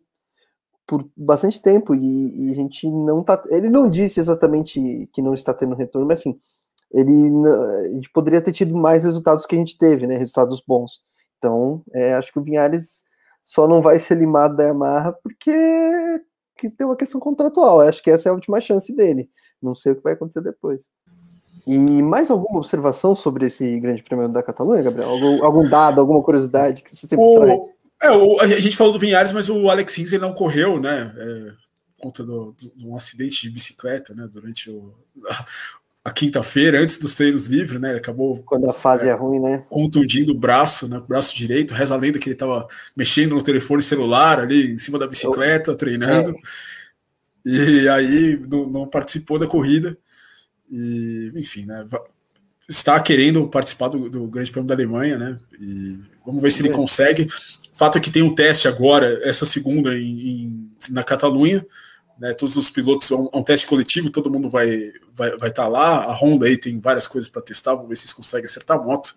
[0.85, 3.41] por bastante tempo e, e, a gente não tá.
[3.49, 6.39] Ele não disse exatamente que não está tendo retorno, mas assim,
[6.91, 10.17] ele a gente poderia ter tido mais resultados que a gente teve, né?
[10.17, 11.03] Resultados bons.
[11.37, 13.03] Então, é, acho que o Vinhares
[13.49, 15.51] só não vai ser limado da Yamaha porque
[16.55, 17.81] que tem uma questão contratual.
[17.81, 19.27] Acho que essa é a última chance dele.
[19.59, 20.91] Não sei o que vai acontecer depois.
[21.65, 25.09] E mais alguma observação sobre esse Grande Prêmio da Catalunha, Gabriel?
[25.09, 27.59] Algum, algum dado, alguma curiosidade que você sempre o, traz?
[28.03, 31.11] É, o, a gente falou do Vinhares, mas o Alex Rins ele não correu, né?
[31.17, 31.51] É,
[31.95, 34.29] por conta do, de um acidente de bicicleta, né?
[34.31, 34.93] Durante o,
[36.03, 37.95] a, quinta-feira, antes dos treinos livres, né?
[37.95, 38.41] Acabou.
[38.43, 39.63] Quando a fase é, é ruim, né?
[39.69, 40.97] Contundindo o braço, né?
[40.97, 41.73] O braço direito.
[41.73, 45.71] Reza a lenda que ele estava mexendo no telefone celular ali em cima da bicicleta,
[45.71, 46.31] Eu, treinando.
[47.45, 47.49] É.
[47.49, 49.97] E aí não, não, participou da corrida.
[50.69, 51.85] E, enfim, né?
[52.67, 55.39] Está querendo participar do, do Grande Prêmio da Alemanha, né?
[55.59, 57.27] E vamos ver se ele consegue
[57.79, 61.65] fato é que tem um teste agora, essa segunda, em, em na Catalunha.
[62.19, 65.37] Né, todos os pilotos, é um, é um, teste coletivo, todo mundo vai estar vai,
[65.37, 66.03] vai tá lá.
[66.03, 68.83] A Honda aí tem várias coisas para testar, vamos ver se eles conseguem acertar a
[68.83, 69.15] moto.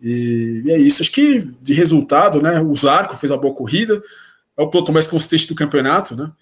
[0.00, 1.02] E, e, é isso.
[1.02, 2.58] Acho que de resultado, né?
[2.60, 4.02] O Zarco fez uma boa corrida,
[4.56, 6.32] é o piloto mais consistente do campeonato, né?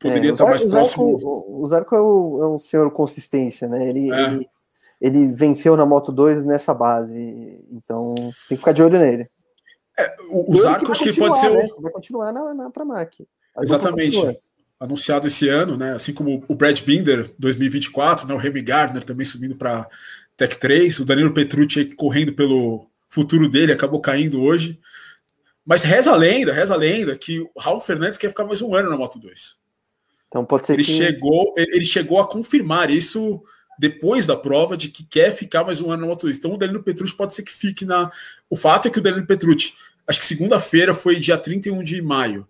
[0.00, 1.16] Poderia é, estar mais próximo.
[1.46, 3.88] O Zarco é o, é o senhor consistência, né?
[3.88, 4.22] Ele, é.
[4.24, 4.46] ele,
[5.00, 9.30] ele venceu na Moto 2 nessa base, então tem que ficar de olho nele.
[9.96, 11.50] É, os arcos que, que pode ser.
[11.50, 11.68] Né?
[11.78, 13.24] Vai continuar na, na Pramac.
[13.60, 14.40] Exatamente.
[14.82, 15.92] Anunciado esse ano, né?
[15.92, 18.34] Assim como o Brad Binder 2024, né?
[18.34, 19.88] o Remy Gardner também subindo para
[20.36, 24.80] Tech 3, o Danilo Petrucci correndo pelo futuro dele, acabou caindo hoje.
[25.64, 28.74] Mas reza a lenda, reza a lenda que o Raul Fernandes quer ficar mais um
[28.74, 29.56] ano na Moto 2.
[30.26, 30.92] Então pode ser ele que...
[30.92, 33.40] chegou, ele chegou a confirmar isso
[33.78, 36.38] depois da prova de que quer ficar mais um ano na Moto 2.
[36.38, 38.10] Então o Danilo Petrucci pode ser que fique na.
[38.50, 39.74] O fato é que o Danilo Petrucci,
[40.08, 42.48] acho que segunda-feira foi dia 31 de maio.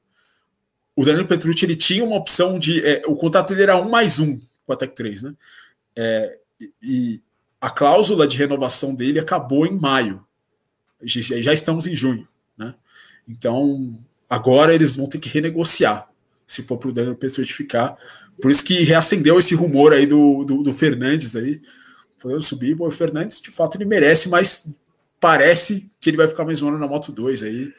[0.95, 2.85] O Danilo Petrucci ele tinha uma opção de.
[2.85, 5.35] É, o contrato dele era um mais um com a Tech 3, né?
[5.97, 6.39] É,
[6.83, 7.21] e
[7.61, 10.25] a cláusula de renovação dele acabou em maio.
[11.03, 12.75] Já, estamos em junho, né?
[13.27, 16.09] Então agora eles vão ter que renegociar
[16.47, 17.97] se for para o Danilo Petrucci ficar.
[18.41, 21.61] Por isso que reacendeu esse rumor aí do, do, do Fernandes aí.
[22.19, 24.75] Foi subir, o Fernandes, de fato, ele merece, mas
[25.19, 27.73] parece que ele vai ficar mais um ano na Moto 2 aí.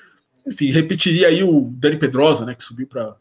[0.46, 3.16] Enfim, repetiria aí o Dani Pedrosa, né, que subiu para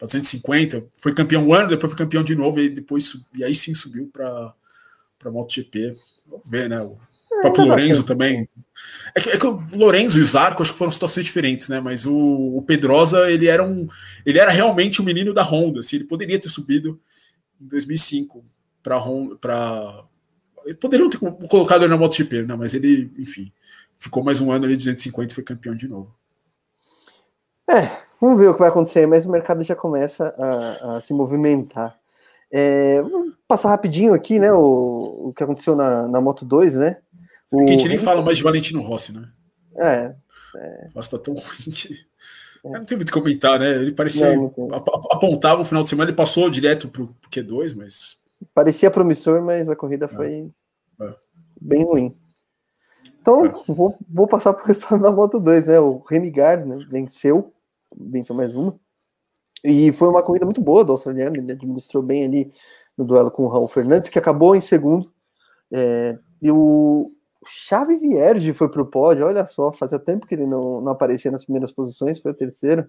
[0.00, 3.74] 250, foi campeão um ano, depois foi campeão de novo, e depois e aí sim
[3.74, 4.54] subiu para
[5.18, 5.96] para MotoGP.
[6.26, 6.80] Vamos ver, né?
[6.80, 6.96] O
[7.32, 8.48] é, próprio Lorenzo também.
[9.14, 11.80] É que, é que, o Lorenzo e o Zarco acho que foram situações diferentes, né?
[11.80, 13.88] Mas o, o, Pedrosa, ele era um.
[14.24, 15.80] Ele era realmente um menino da Honda.
[15.80, 17.00] Assim, ele poderia ter subido
[17.60, 18.44] em 2005
[18.82, 19.36] para Honda.
[20.80, 22.54] Poderiam ter colocado ele na MotoGP, né?
[22.54, 23.50] Mas ele, enfim,
[23.96, 26.14] ficou mais um ano ali, 250 e foi campeão de novo.
[27.70, 31.12] É, vamos ver o que vai acontecer, mas o mercado já começa a, a se
[31.12, 31.98] movimentar.
[32.50, 34.52] É, vamos passar rapidinho aqui, né?
[34.52, 36.98] O, o que aconteceu na, na Moto 2, né?
[37.52, 37.64] O...
[37.64, 39.28] Que a gente nem fala mais de Valentino Rossi, né?
[39.76, 40.14] É.
[40.56, 40.88] é.
[40.94, 41.94] Nossa, tá tão ruim que.
[42.64, 42.70] É.
[42.70, 43.70] Não tem muito o que comentar, né?
[43.70, 44.34] Ele parecia.
[44.34, 48.18] Não, não apontava o final de semana, ele passou direto pro, pro Q2, mas.
[48.54, 50.08] Parecia promissor, mas a corrida é.
[50.08, 50.50] foi
[51.00, 51.14] é.
[51.60, 52.16] bem ruim.
[53.20, 53.52] Então, é.
[53.66, 55.78] vou, vou passar por questão da Moto 2, né?
[55.78, 57.52] O Remy Gardner venceu,
[57.96, 58.78] venceu mais uma.
[59.64, 62.52] E foi uma corrida muito boa do australiano, ele administrou bem ali
[62.96, 65.12] no duelo com o Raul Fernandes, que acabou em segundo.
[65.72, 67.10] É, e o
[67.46, 71.30] Xavi Vierge foi para o pódio, olha só, fazia tempo que ele não, não aparecia
[71.30, 72.86] nas primeiras posições, foi o terceiro.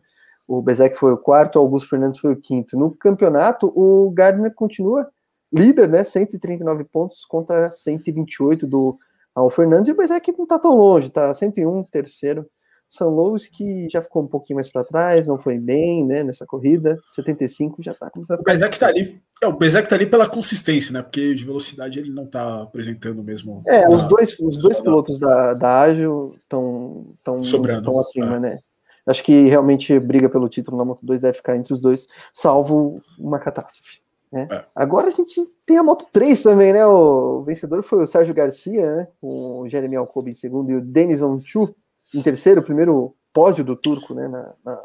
[0.47, 2.75] O Bezek foi o quarto, o Augusto Fernandes foi o quinto.
[2.75, 5.07] No campeonato, o Gardner continua
[5.53, 6.03] líder, né?
[6.03, 8.97] 139 pontos contra 128 do
[9.35, 9.89] Raul Fernandes.
[9.89, 12.49] E o Bezek não está tão longe, tá 101, terceiro.
[12.89, 16.45] São Louis que já ficou um pouquinho mais para trás, não foi bem, né, nessa
[16.45, 16.97] corrida.
[17.11, 18.39] 75 já tá começando.
[18.39, 19.21] O Bezek tá ali.
[19.41, 21.03] É, o Bezek tá ali pela consistência, né?
[21.03, 23.61] Porque de velocidade ele não tá apresentando mesmo.
[23.67, 28.39] É, os dois, os dois pilotos da, da Ágil estão tão, Sobrando, tão acima, é.
[28.39, 28.59] né?
[29.05, 33.01] Acho que realmente briga pelo título na Moto 2 deve ficar entre os dois, salvo
[33.17, 33.99] uma catástrofe.
[34.31, 34.47] Né?
[34.51, 34.63] É.
[34.75, 36.85] Agora a gente tem a Moto 3 também, né?
[36.85, 39.07] O vencedor foi o Sérgio Garcia, né?
[39.21, 41.73] Com o Jeremy Alcoba em segundo e o Denison Chu
[42.13, 44.81] em terceiro, o primeiro pódio do turco né, na, na,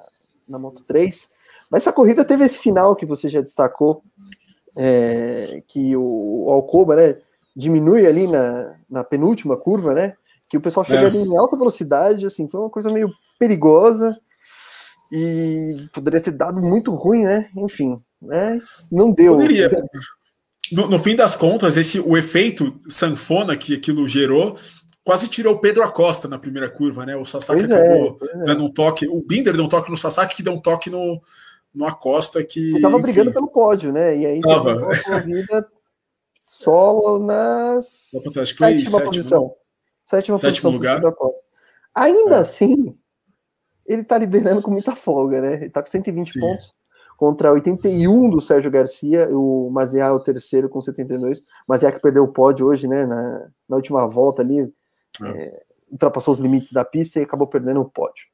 [0.49, 1.29] na Moto 3.
[1.71, 4.03] Mas essa corrida teve esse final que você já destacou,
[4.77, 7.17] é, que o, o Alcoba né,
[7.57, 10.15] diminui ali na, na penúltima curva, né?
[10.55, 11.25] que o pessoal chegaria é.
[11.25, 14.17] em alta velocidade, assim, foi uma coisa meio perigosa
[15.11, 17.49] e poderia ter dado muito ruim, né?
[17.57, 19.35] Enfim, mas não deu.
[19.35, 19.71] Poderia.
[20.73, 24.57] No, no, fim das contas, esse o efeito sanfona que aquilo gerou
[25.05, 27.15] quase tirou o Pedro Acosta na primeira curva, né?
[27.15, 29.07] O Sasaki pois é, acabou é, dando um toque.
[29.07, 31.21] O Binder deu um toque no Sasaki que deu um toque no,
[31.75, 32.71] no Acosta que.
[32.71, 34.17] Ele tava enfim, brigando pelo pódio, né?
[34.17, 34.73] E aí tava.
[34.73, 35.69] a corrida
[36.41, 39.45] solo na sétima posição.
[39.45, 39.51] Né?
[40.07, 41.03] Sétima, sétima posição lugar.
[41.95, 42.41] Ainda é.
[42.41, 42.97] assim,
[43.87, 45.55] ele tá liderando com muita folga, né?
[45.55, 46.41] Ele tá com 120 Sim.
[46.41, 46.75] pontos
[47.17, 51.43] contra 81 do Sérgio Garcia, o Maziá é o terceiro com 72.
[51.67, 53.07] Maziá que perdeu o pódio hoje, né?
[53.07, 54.73] Na, na última volta ali,
[55.23, 55.29] é.
[55.29, 58.25] É, ultrapassou os limites da pista e acabou perdendo o pódio.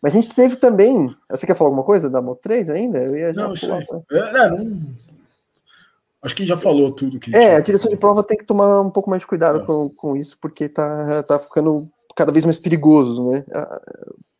[0.00, 1.14] Mas a gente teve também.
[1.30, 2.98] Você quer falar alguma coisa da Moto 3 ainda?
[2.98, 3.86] Eu ia não, isso aí.
[4.12, 4.94] É, não,
[6.22, 7.34] Acho que já falou tudo que.
[7.36, 9.64] É, a direção de prova tem que tomar um pouco mais de cuidado é.
[9.66, 13.44] com, com isso, porque tá, tá ficando cada vez mais perigoso, né?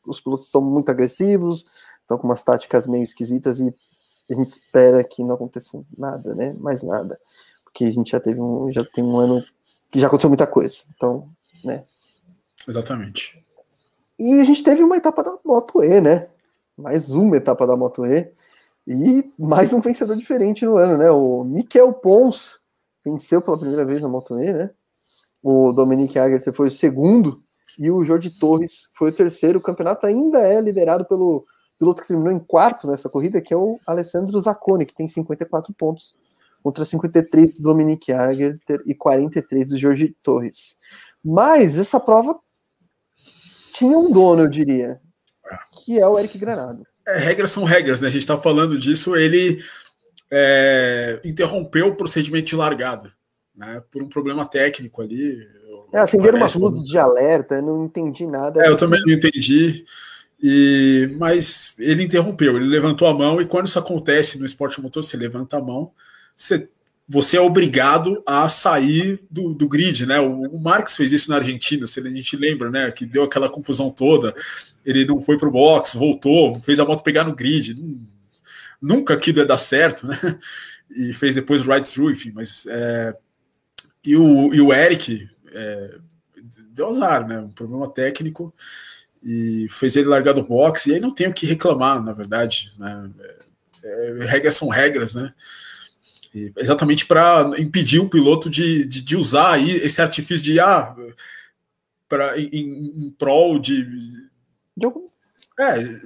[0.06, 1.66] Os pilotos estão muito agressivos,
[2.00, 3.74] estão com umas táticas meio esquisitas e
[4.30, 6.54] a gente espera que não aconteça nada, né?
[6.58, 7.18] Mais nada.
[7.64, 9.44] Porque a gente já teve um, já tem um ano
[9.90, 10.76] que já aconteceu muita coisa.
[10.96, 11.28] Então,
[11.64, 11.84] né?
[12.68, 13.44] Exatamente.
[14.18, 16.28] E a gente teve uma etapa da Moto E, né?
[16.76, 18.30] Mais uma etapa da Moto E.
[18.86, 21.10] E mais um vencedor diferente no ano, né?
[21.10, 22.60] O Mikel Pons
[23.04, 24.70] venceu pela primeira vez na Moto E, né?
[25.42, 27.42] O Dominique Agerter foi o segundo
[27.78, 29.58] e o Jorge Torres foi o terceiro.
[29.58, 31.44] O campeonato ainda é liderado pelo
[31.78, 35.74] piloto que terminou em quarto nessa corrida, que é o Alessandro Zacconi, que tem 54
[35.74, 36.14] pontos,
[36.62, 40.78] contra 53 do Dominique Agerter e 43 do Jorge Torres.
[41.24, 42.38] Mas essa prova
[43.72, 45.00] tinha um dono, eu diria,
[45.72, 46.84] que é o Eric Granado.
[47.06, 48.08] É, regras são regras, né?
[48.08, 49.16] A gente está falando disso.
[49.16, 49.62] Ele
[50.30, 53.12] é, interrompeu o procedimento de largada,
[53.54, 53.82] né?
[53.90, 55.46] Por um problema técnico ali.
[55.92, 58.64] É, acenderam umas luzes de alerta, não entendi nada.
[58.64, 59.84] É, eu também não entendi.
[60.42, 65.02] E, mas ele interrompeu, ele levantou a mão, e quando isso acontece no esporte motor,
[65.02, 65.90] você levanta a mão,
[66.36, 66.68] você,
[67.06, 70.18] você é obrigado a sair do, do grid, né?
[70.20, 72.90] O, o Marx fez isso na Argentina, se a gente lembra, né?
[72.90, 74.34] Que deu aquela confusão toda.
[74.84, 77.76] Ele não foi para o box, voltou, fez a moto pegar no grid.
[78.80, 80.18] Nunca aquilo ia dar certo, né?
[80.90, 82.66] E fez depois o ride through, enfim, mas.
[82.66, 83.16] É,
[84.04, 85.96] e, o, e o Eric é,
[86.70, 87.38] deu azar, né?
[87.38, 88.54] Um problema técnico
[89.22, 92.70] e fez ele largar do boxe, e aí não tem o que reclamar, na verdade.
[92.78, 93.10] Né?
[93.82, 95.32] É, é, regras são regras, né?
[96.34, 100.94] E exatamente para impedir o piloto de, de, de, usar aí esse artifício de ah,
[102.08, 103.84] pra, em, em prol de.
[104.76, 105.06] de algum...
[105.60, 106.00] É,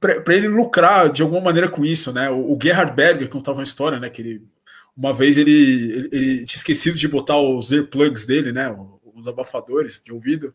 [0.00, 2.28] para ele lucrar de alguma maneira com isso, né?
[2.28, 4.10] O, o Gerhard Berger contava uma história, né?
[4.10, 4.48] Que ele,
[4.96, 8.74] uma vez ele, ele, ele tinha esquecido de botar os earplugs dele, né?
[9.14, 10.52] Os abafadores de ouvido.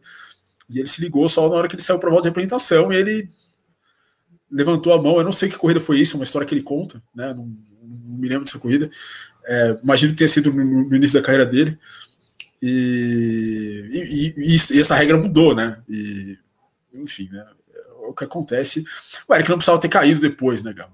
[0.69, 2.91] E ele se ligou só na hora que ele saiu para a volta de apresentação
[2.91, 3.29] e ele
[4.49, 5.17] levantou a mão.
[5.17, 7.33] Eu não sei que corrida foi isso, é uma história que ele conta, né?
[7.33, 7.49] Não
[8.21, 8.89] me lembro dessa corrida.
[9.45, 11.77] É, imagino que tenha sido no, no, início da carreira dele.
[12.61, 15.81] E, e, e, e, essa regra mudou, né?
[15.89, 16.37] E,
[16.93, 17.45] enfim, né?
[17.73, 18.83] É o que acontece.
[19.27, 20.91] O Eric não precisava ter caído depois, né, Galo?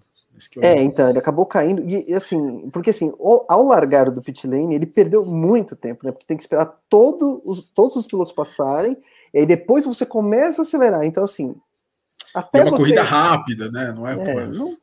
[0.61, 4.85] É, então, ele acabou caindo, e, assim, porque assim, ao largar do pit lane, ele
[4.85, 6.11] perdeu muito tempo, né?
[6.11, 8.95] Porque tem que esperar todo os, todos os pilotos passarem,
[9.33, 11.03] e aí depois você começa a acelerar.
[11.03, 11.55] Então, assim.
[12.35, 12.77] Até é uma você...
[12.77, 13.91] corrida rápida, né?
[13.95, 14.13] Não é.
[14.13, 14.77] é não...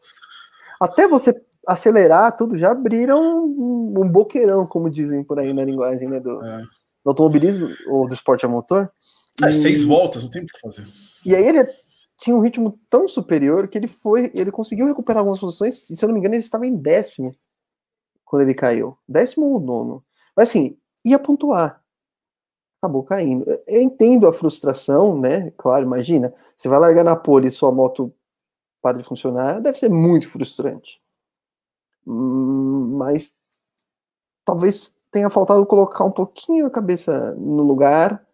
[0.80, 6.08] Até você acelerar tudo, já abriram um, um, boqueirão, como dizem por aí na linguagem
[6.08, 6.58] né, do, é.
[7.04, 8.90] do automobilismo ou do esporte a motor.
[9.42, 9.52] É, e...
[9.52, 10.86] seis voltas, não tem o que fazer.
[11.24, 11.68] E aí ele
[12.18, 16.04] tinha um ritmo tão superior que ele foi, ele conseguiu recuperar algumas posições, e se
[16.04, 17.34] eu não me engano, ele estava em décimo
[18.24, 18.96] quando ele caiu.
[19.08, 20.04] Décimo ou nono.
[20.36, 21.84] Mas assim, ia pontuar
[22.84, 23.46] acabou caindo.
[23.66, 25.50] Eu entendo a frustração, né?
[25.56, 28.12] Claro, imagina, você vai largar na pole e sua moto
[28.82, 31.00] para de funcionar, deve ser muito frustrante.
[32.06, 33.34] Hum, mas
[34.44, 38.24] talvez tenha faltado colocar um pouquinho a cabeça no lugar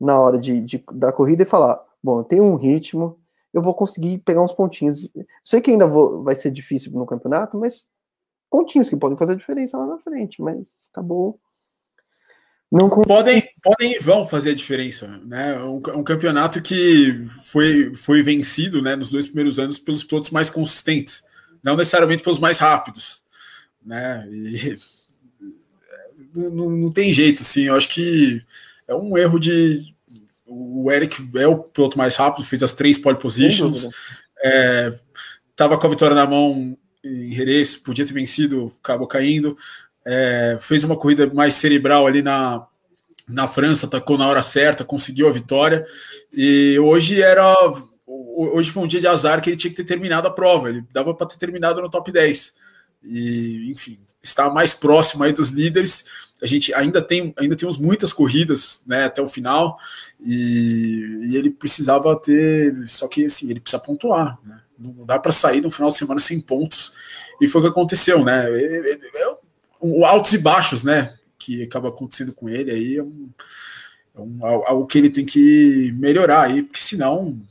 [0.00, 3.18] na hora de, de da corrida e falar: bom, eu tenho um ritmo,
[3.52, 5.10] eu vou conseguir pegar uns pontinhos.
[5.44, 7.88] Sei que ainda vou, vai ser difícil no campeonato, mas
[8.50, 10.42] pontinhos que podem fazer diferença lá na frente.
[10.42, 11.38] Mas acabou
[12.70, 15.08] não podem, podem e vão fazer a diferença.
[15.26, 15.60] Né?
[15.60, 20.50] Um, um, campeonato que foi, foi vencido né, nos dois primeiros anos pelos pilotos mais
[20.50, 21.24] consistentes,
[21.62, 23.24] não necessariamente pelos mais rápidos.
[23.84, 24.26] Né?
[24.30, 24.76] E,
[26.50, 27.62] não, não tem jeito, assim.
[27.62, 28.42] Eu acho que
[28.86, 29.94] é um erro de.
[30.46, 33.88] O Eric é o piloto mais rápido, fez as três pole positions.
[35.48, 39.56] Estava é, com a vitória na mão em Jerez, podia ter vencido, acabou caindo.
[40.04, 42.66] É, fez uma corrida mais cerebral ali na,
[43.28, 45.86] na França, atacou na hora certa, conseguiu a vitória.
[46.32, 47.54] E hoje era.
[48.12, 50.68] Hoje foi um dia de azar que ele tinha que ter terminado a prova.
[50.68, 52.54] Ele dava para ter terminado no top 10.
[53.04, 56.04] E, enfim, está mais próximo aí dos líderes.
[56.42, 59.78] A gente ainda tem, ainda temos muitas corridas né, até o final.
[60.20, 62.74] E, e ele precisava ter.
[62.88, 64.38] Só que assim, ele precisa pontuar.
[64.44, 64.60] Né?
[64.78, 66.92] Não dá para sair no final de semana sem pontos.
[67.40, 68.50] E foi o que aconteceu, né?
[68.50, 69.36] É, é, é,
[69.80, 71.14] o altos e baixos, né?
[71.40, 73.30] que acaba acontecendo com ele aí é, um,
[74.14, 77.49] é um, algo que ele tem que melhorar aí, porque senão é,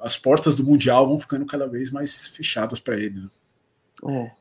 [0.00, 3.20] as portas do Mundial vão ficando cada vez mais fechadas para ele.
[4.04, 4.32] Né?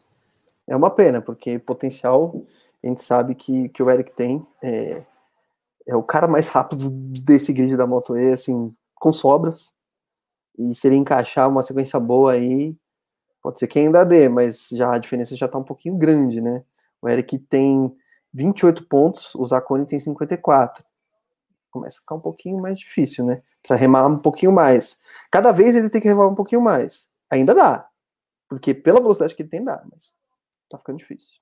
[0.67, 0.73] É.
[0.73, 2.43] é uma pena, porque potencial
[2.83, 4.45] a gente sabe que, que o Eric tem.
[4.61, 5.03] É,
[5.85, 9.73] é o cara mais rápido desse grid da Moto E, assim, com sobras.
[10.57, 12.75] E se ele encaixar uma sequência boa aí,
[13.41, 16.63] pode ser que ainda dê, mas já a diferença já tá um pouquinho grande, né?
[17.01, 17.95] O Eric tem
[18.33, 20.83] 28 pontos, o Zacone tem 54.
[21.79, 23.41] Começa a ficar um pouquinho mais difícil, né?
[23.61, 24.97] Precisa remar um pouquinho mais.
[25.31, 27.07] Cada vez ele tem que remar um pouquinho mais.
[27.29, 27.87] Ainda dá.
[28.49, 30.11] Porque pela velocidade que ele tem, dá, mas
[30.69, 31.39] tá ficando difícil.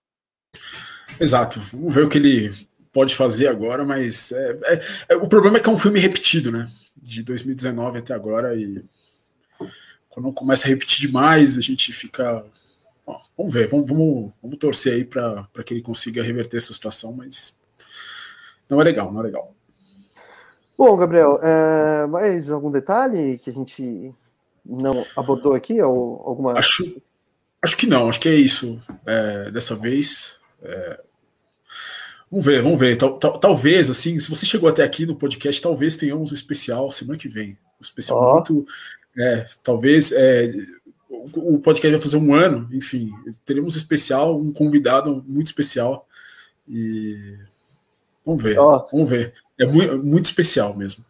[1.19, 1.59] Exato.
[1.71, 2.53] Vamos ver o que ele
[2.91, 4.79] pode fazer agora, mas é, é,
[5.09, 6.69] é, o problema é que é um filme repetido, né?
[6.95, 8.83] De 2019 até agora e
[10.09, 12.43] quando começa a repetir demais, a gente fica
[13.37, 17.57] vamos ver, vamos, vamos, vamos torcer aí para que ele consiga reverter essa situação, mas
[18.69, 19.54] não é legal, não é legal.
[20.77, 24.13] Bom, Gabriel, é, mais algum detalhe que a gente
[24.65, 25.81] não abordou aqui?
[25.81, 26.53] Ou alguma...
[26.53, 27.01] acho,
[27.61, 30.37] acho que não, acho que é isso é, dessa vez.
[30.61, 31.01] É,
[32.29, 32.97] vamos ver, vamos ver.
[32.97, 36.91] Tal, tal, talvez, assim, se você chegou até aqui no podcast, talvez tenhamos um especial
[36.91, 37.57] semana que vem.
[37.79, 38.33] Um especial oh.
[38.33, 38.65] muito.
[39.17, 40.49] É, talvez é,
[41.09, 43.11] o podcast vai fazer um ano, enfim,
[43.45, 46.05] teremos um especial, um convidado muito especial.
[46.67, 47.37] E
[48.25, 49.33] vamos ver, vamos ver.
[49.59, 51.03] É muito, muito especial mesmo.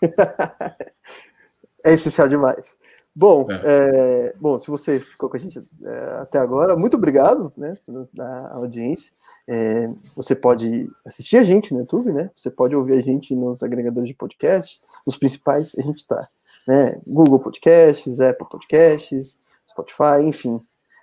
[1.84, 2.76] é especial demais.
[3.14, 3.60] Bom, é.
[3.64, 8.48] É, bom, se você ficou com a gente é, até agora, muito obrigado né, pela
[8.52, 9.12] audiência.
[9.48, 12.30] É, você pode assistir a gente no YouTube, né?
[12.36, 16.28] Você pode ouvir a gente nos agregadores de podcast, os principais a gente está.
[16.66, 17.00] Né?
[17.06, 19.38] Google Podcasts, Apple Podcasts,
[19.68, 20.60] Spotify, enfim.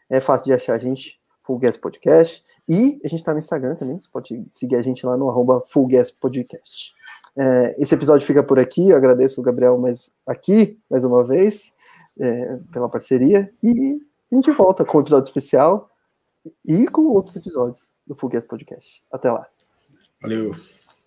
[0.10, 2.46] É fácil de achar a gente, Full Gas Podcast.
[2.68, 5.62] E a gente está no Instagram também, você pode seguir a gente lá no arroba
[6.20, 6.94] Podcast.
[7.38, 11.74] É, esse episódio fica por aqui, eu agradeço o Gabriel mais aqui, mais uma vez,
[12.20, 14.00] é, pela parceria, e
[14.32, 15.92] a gente volta com um episódio especial
[16.66, 19.04] e com outros episódios do Full Podcast.
[19.12, 19.46] Até lá.
[20.22, 20.52] Valeu.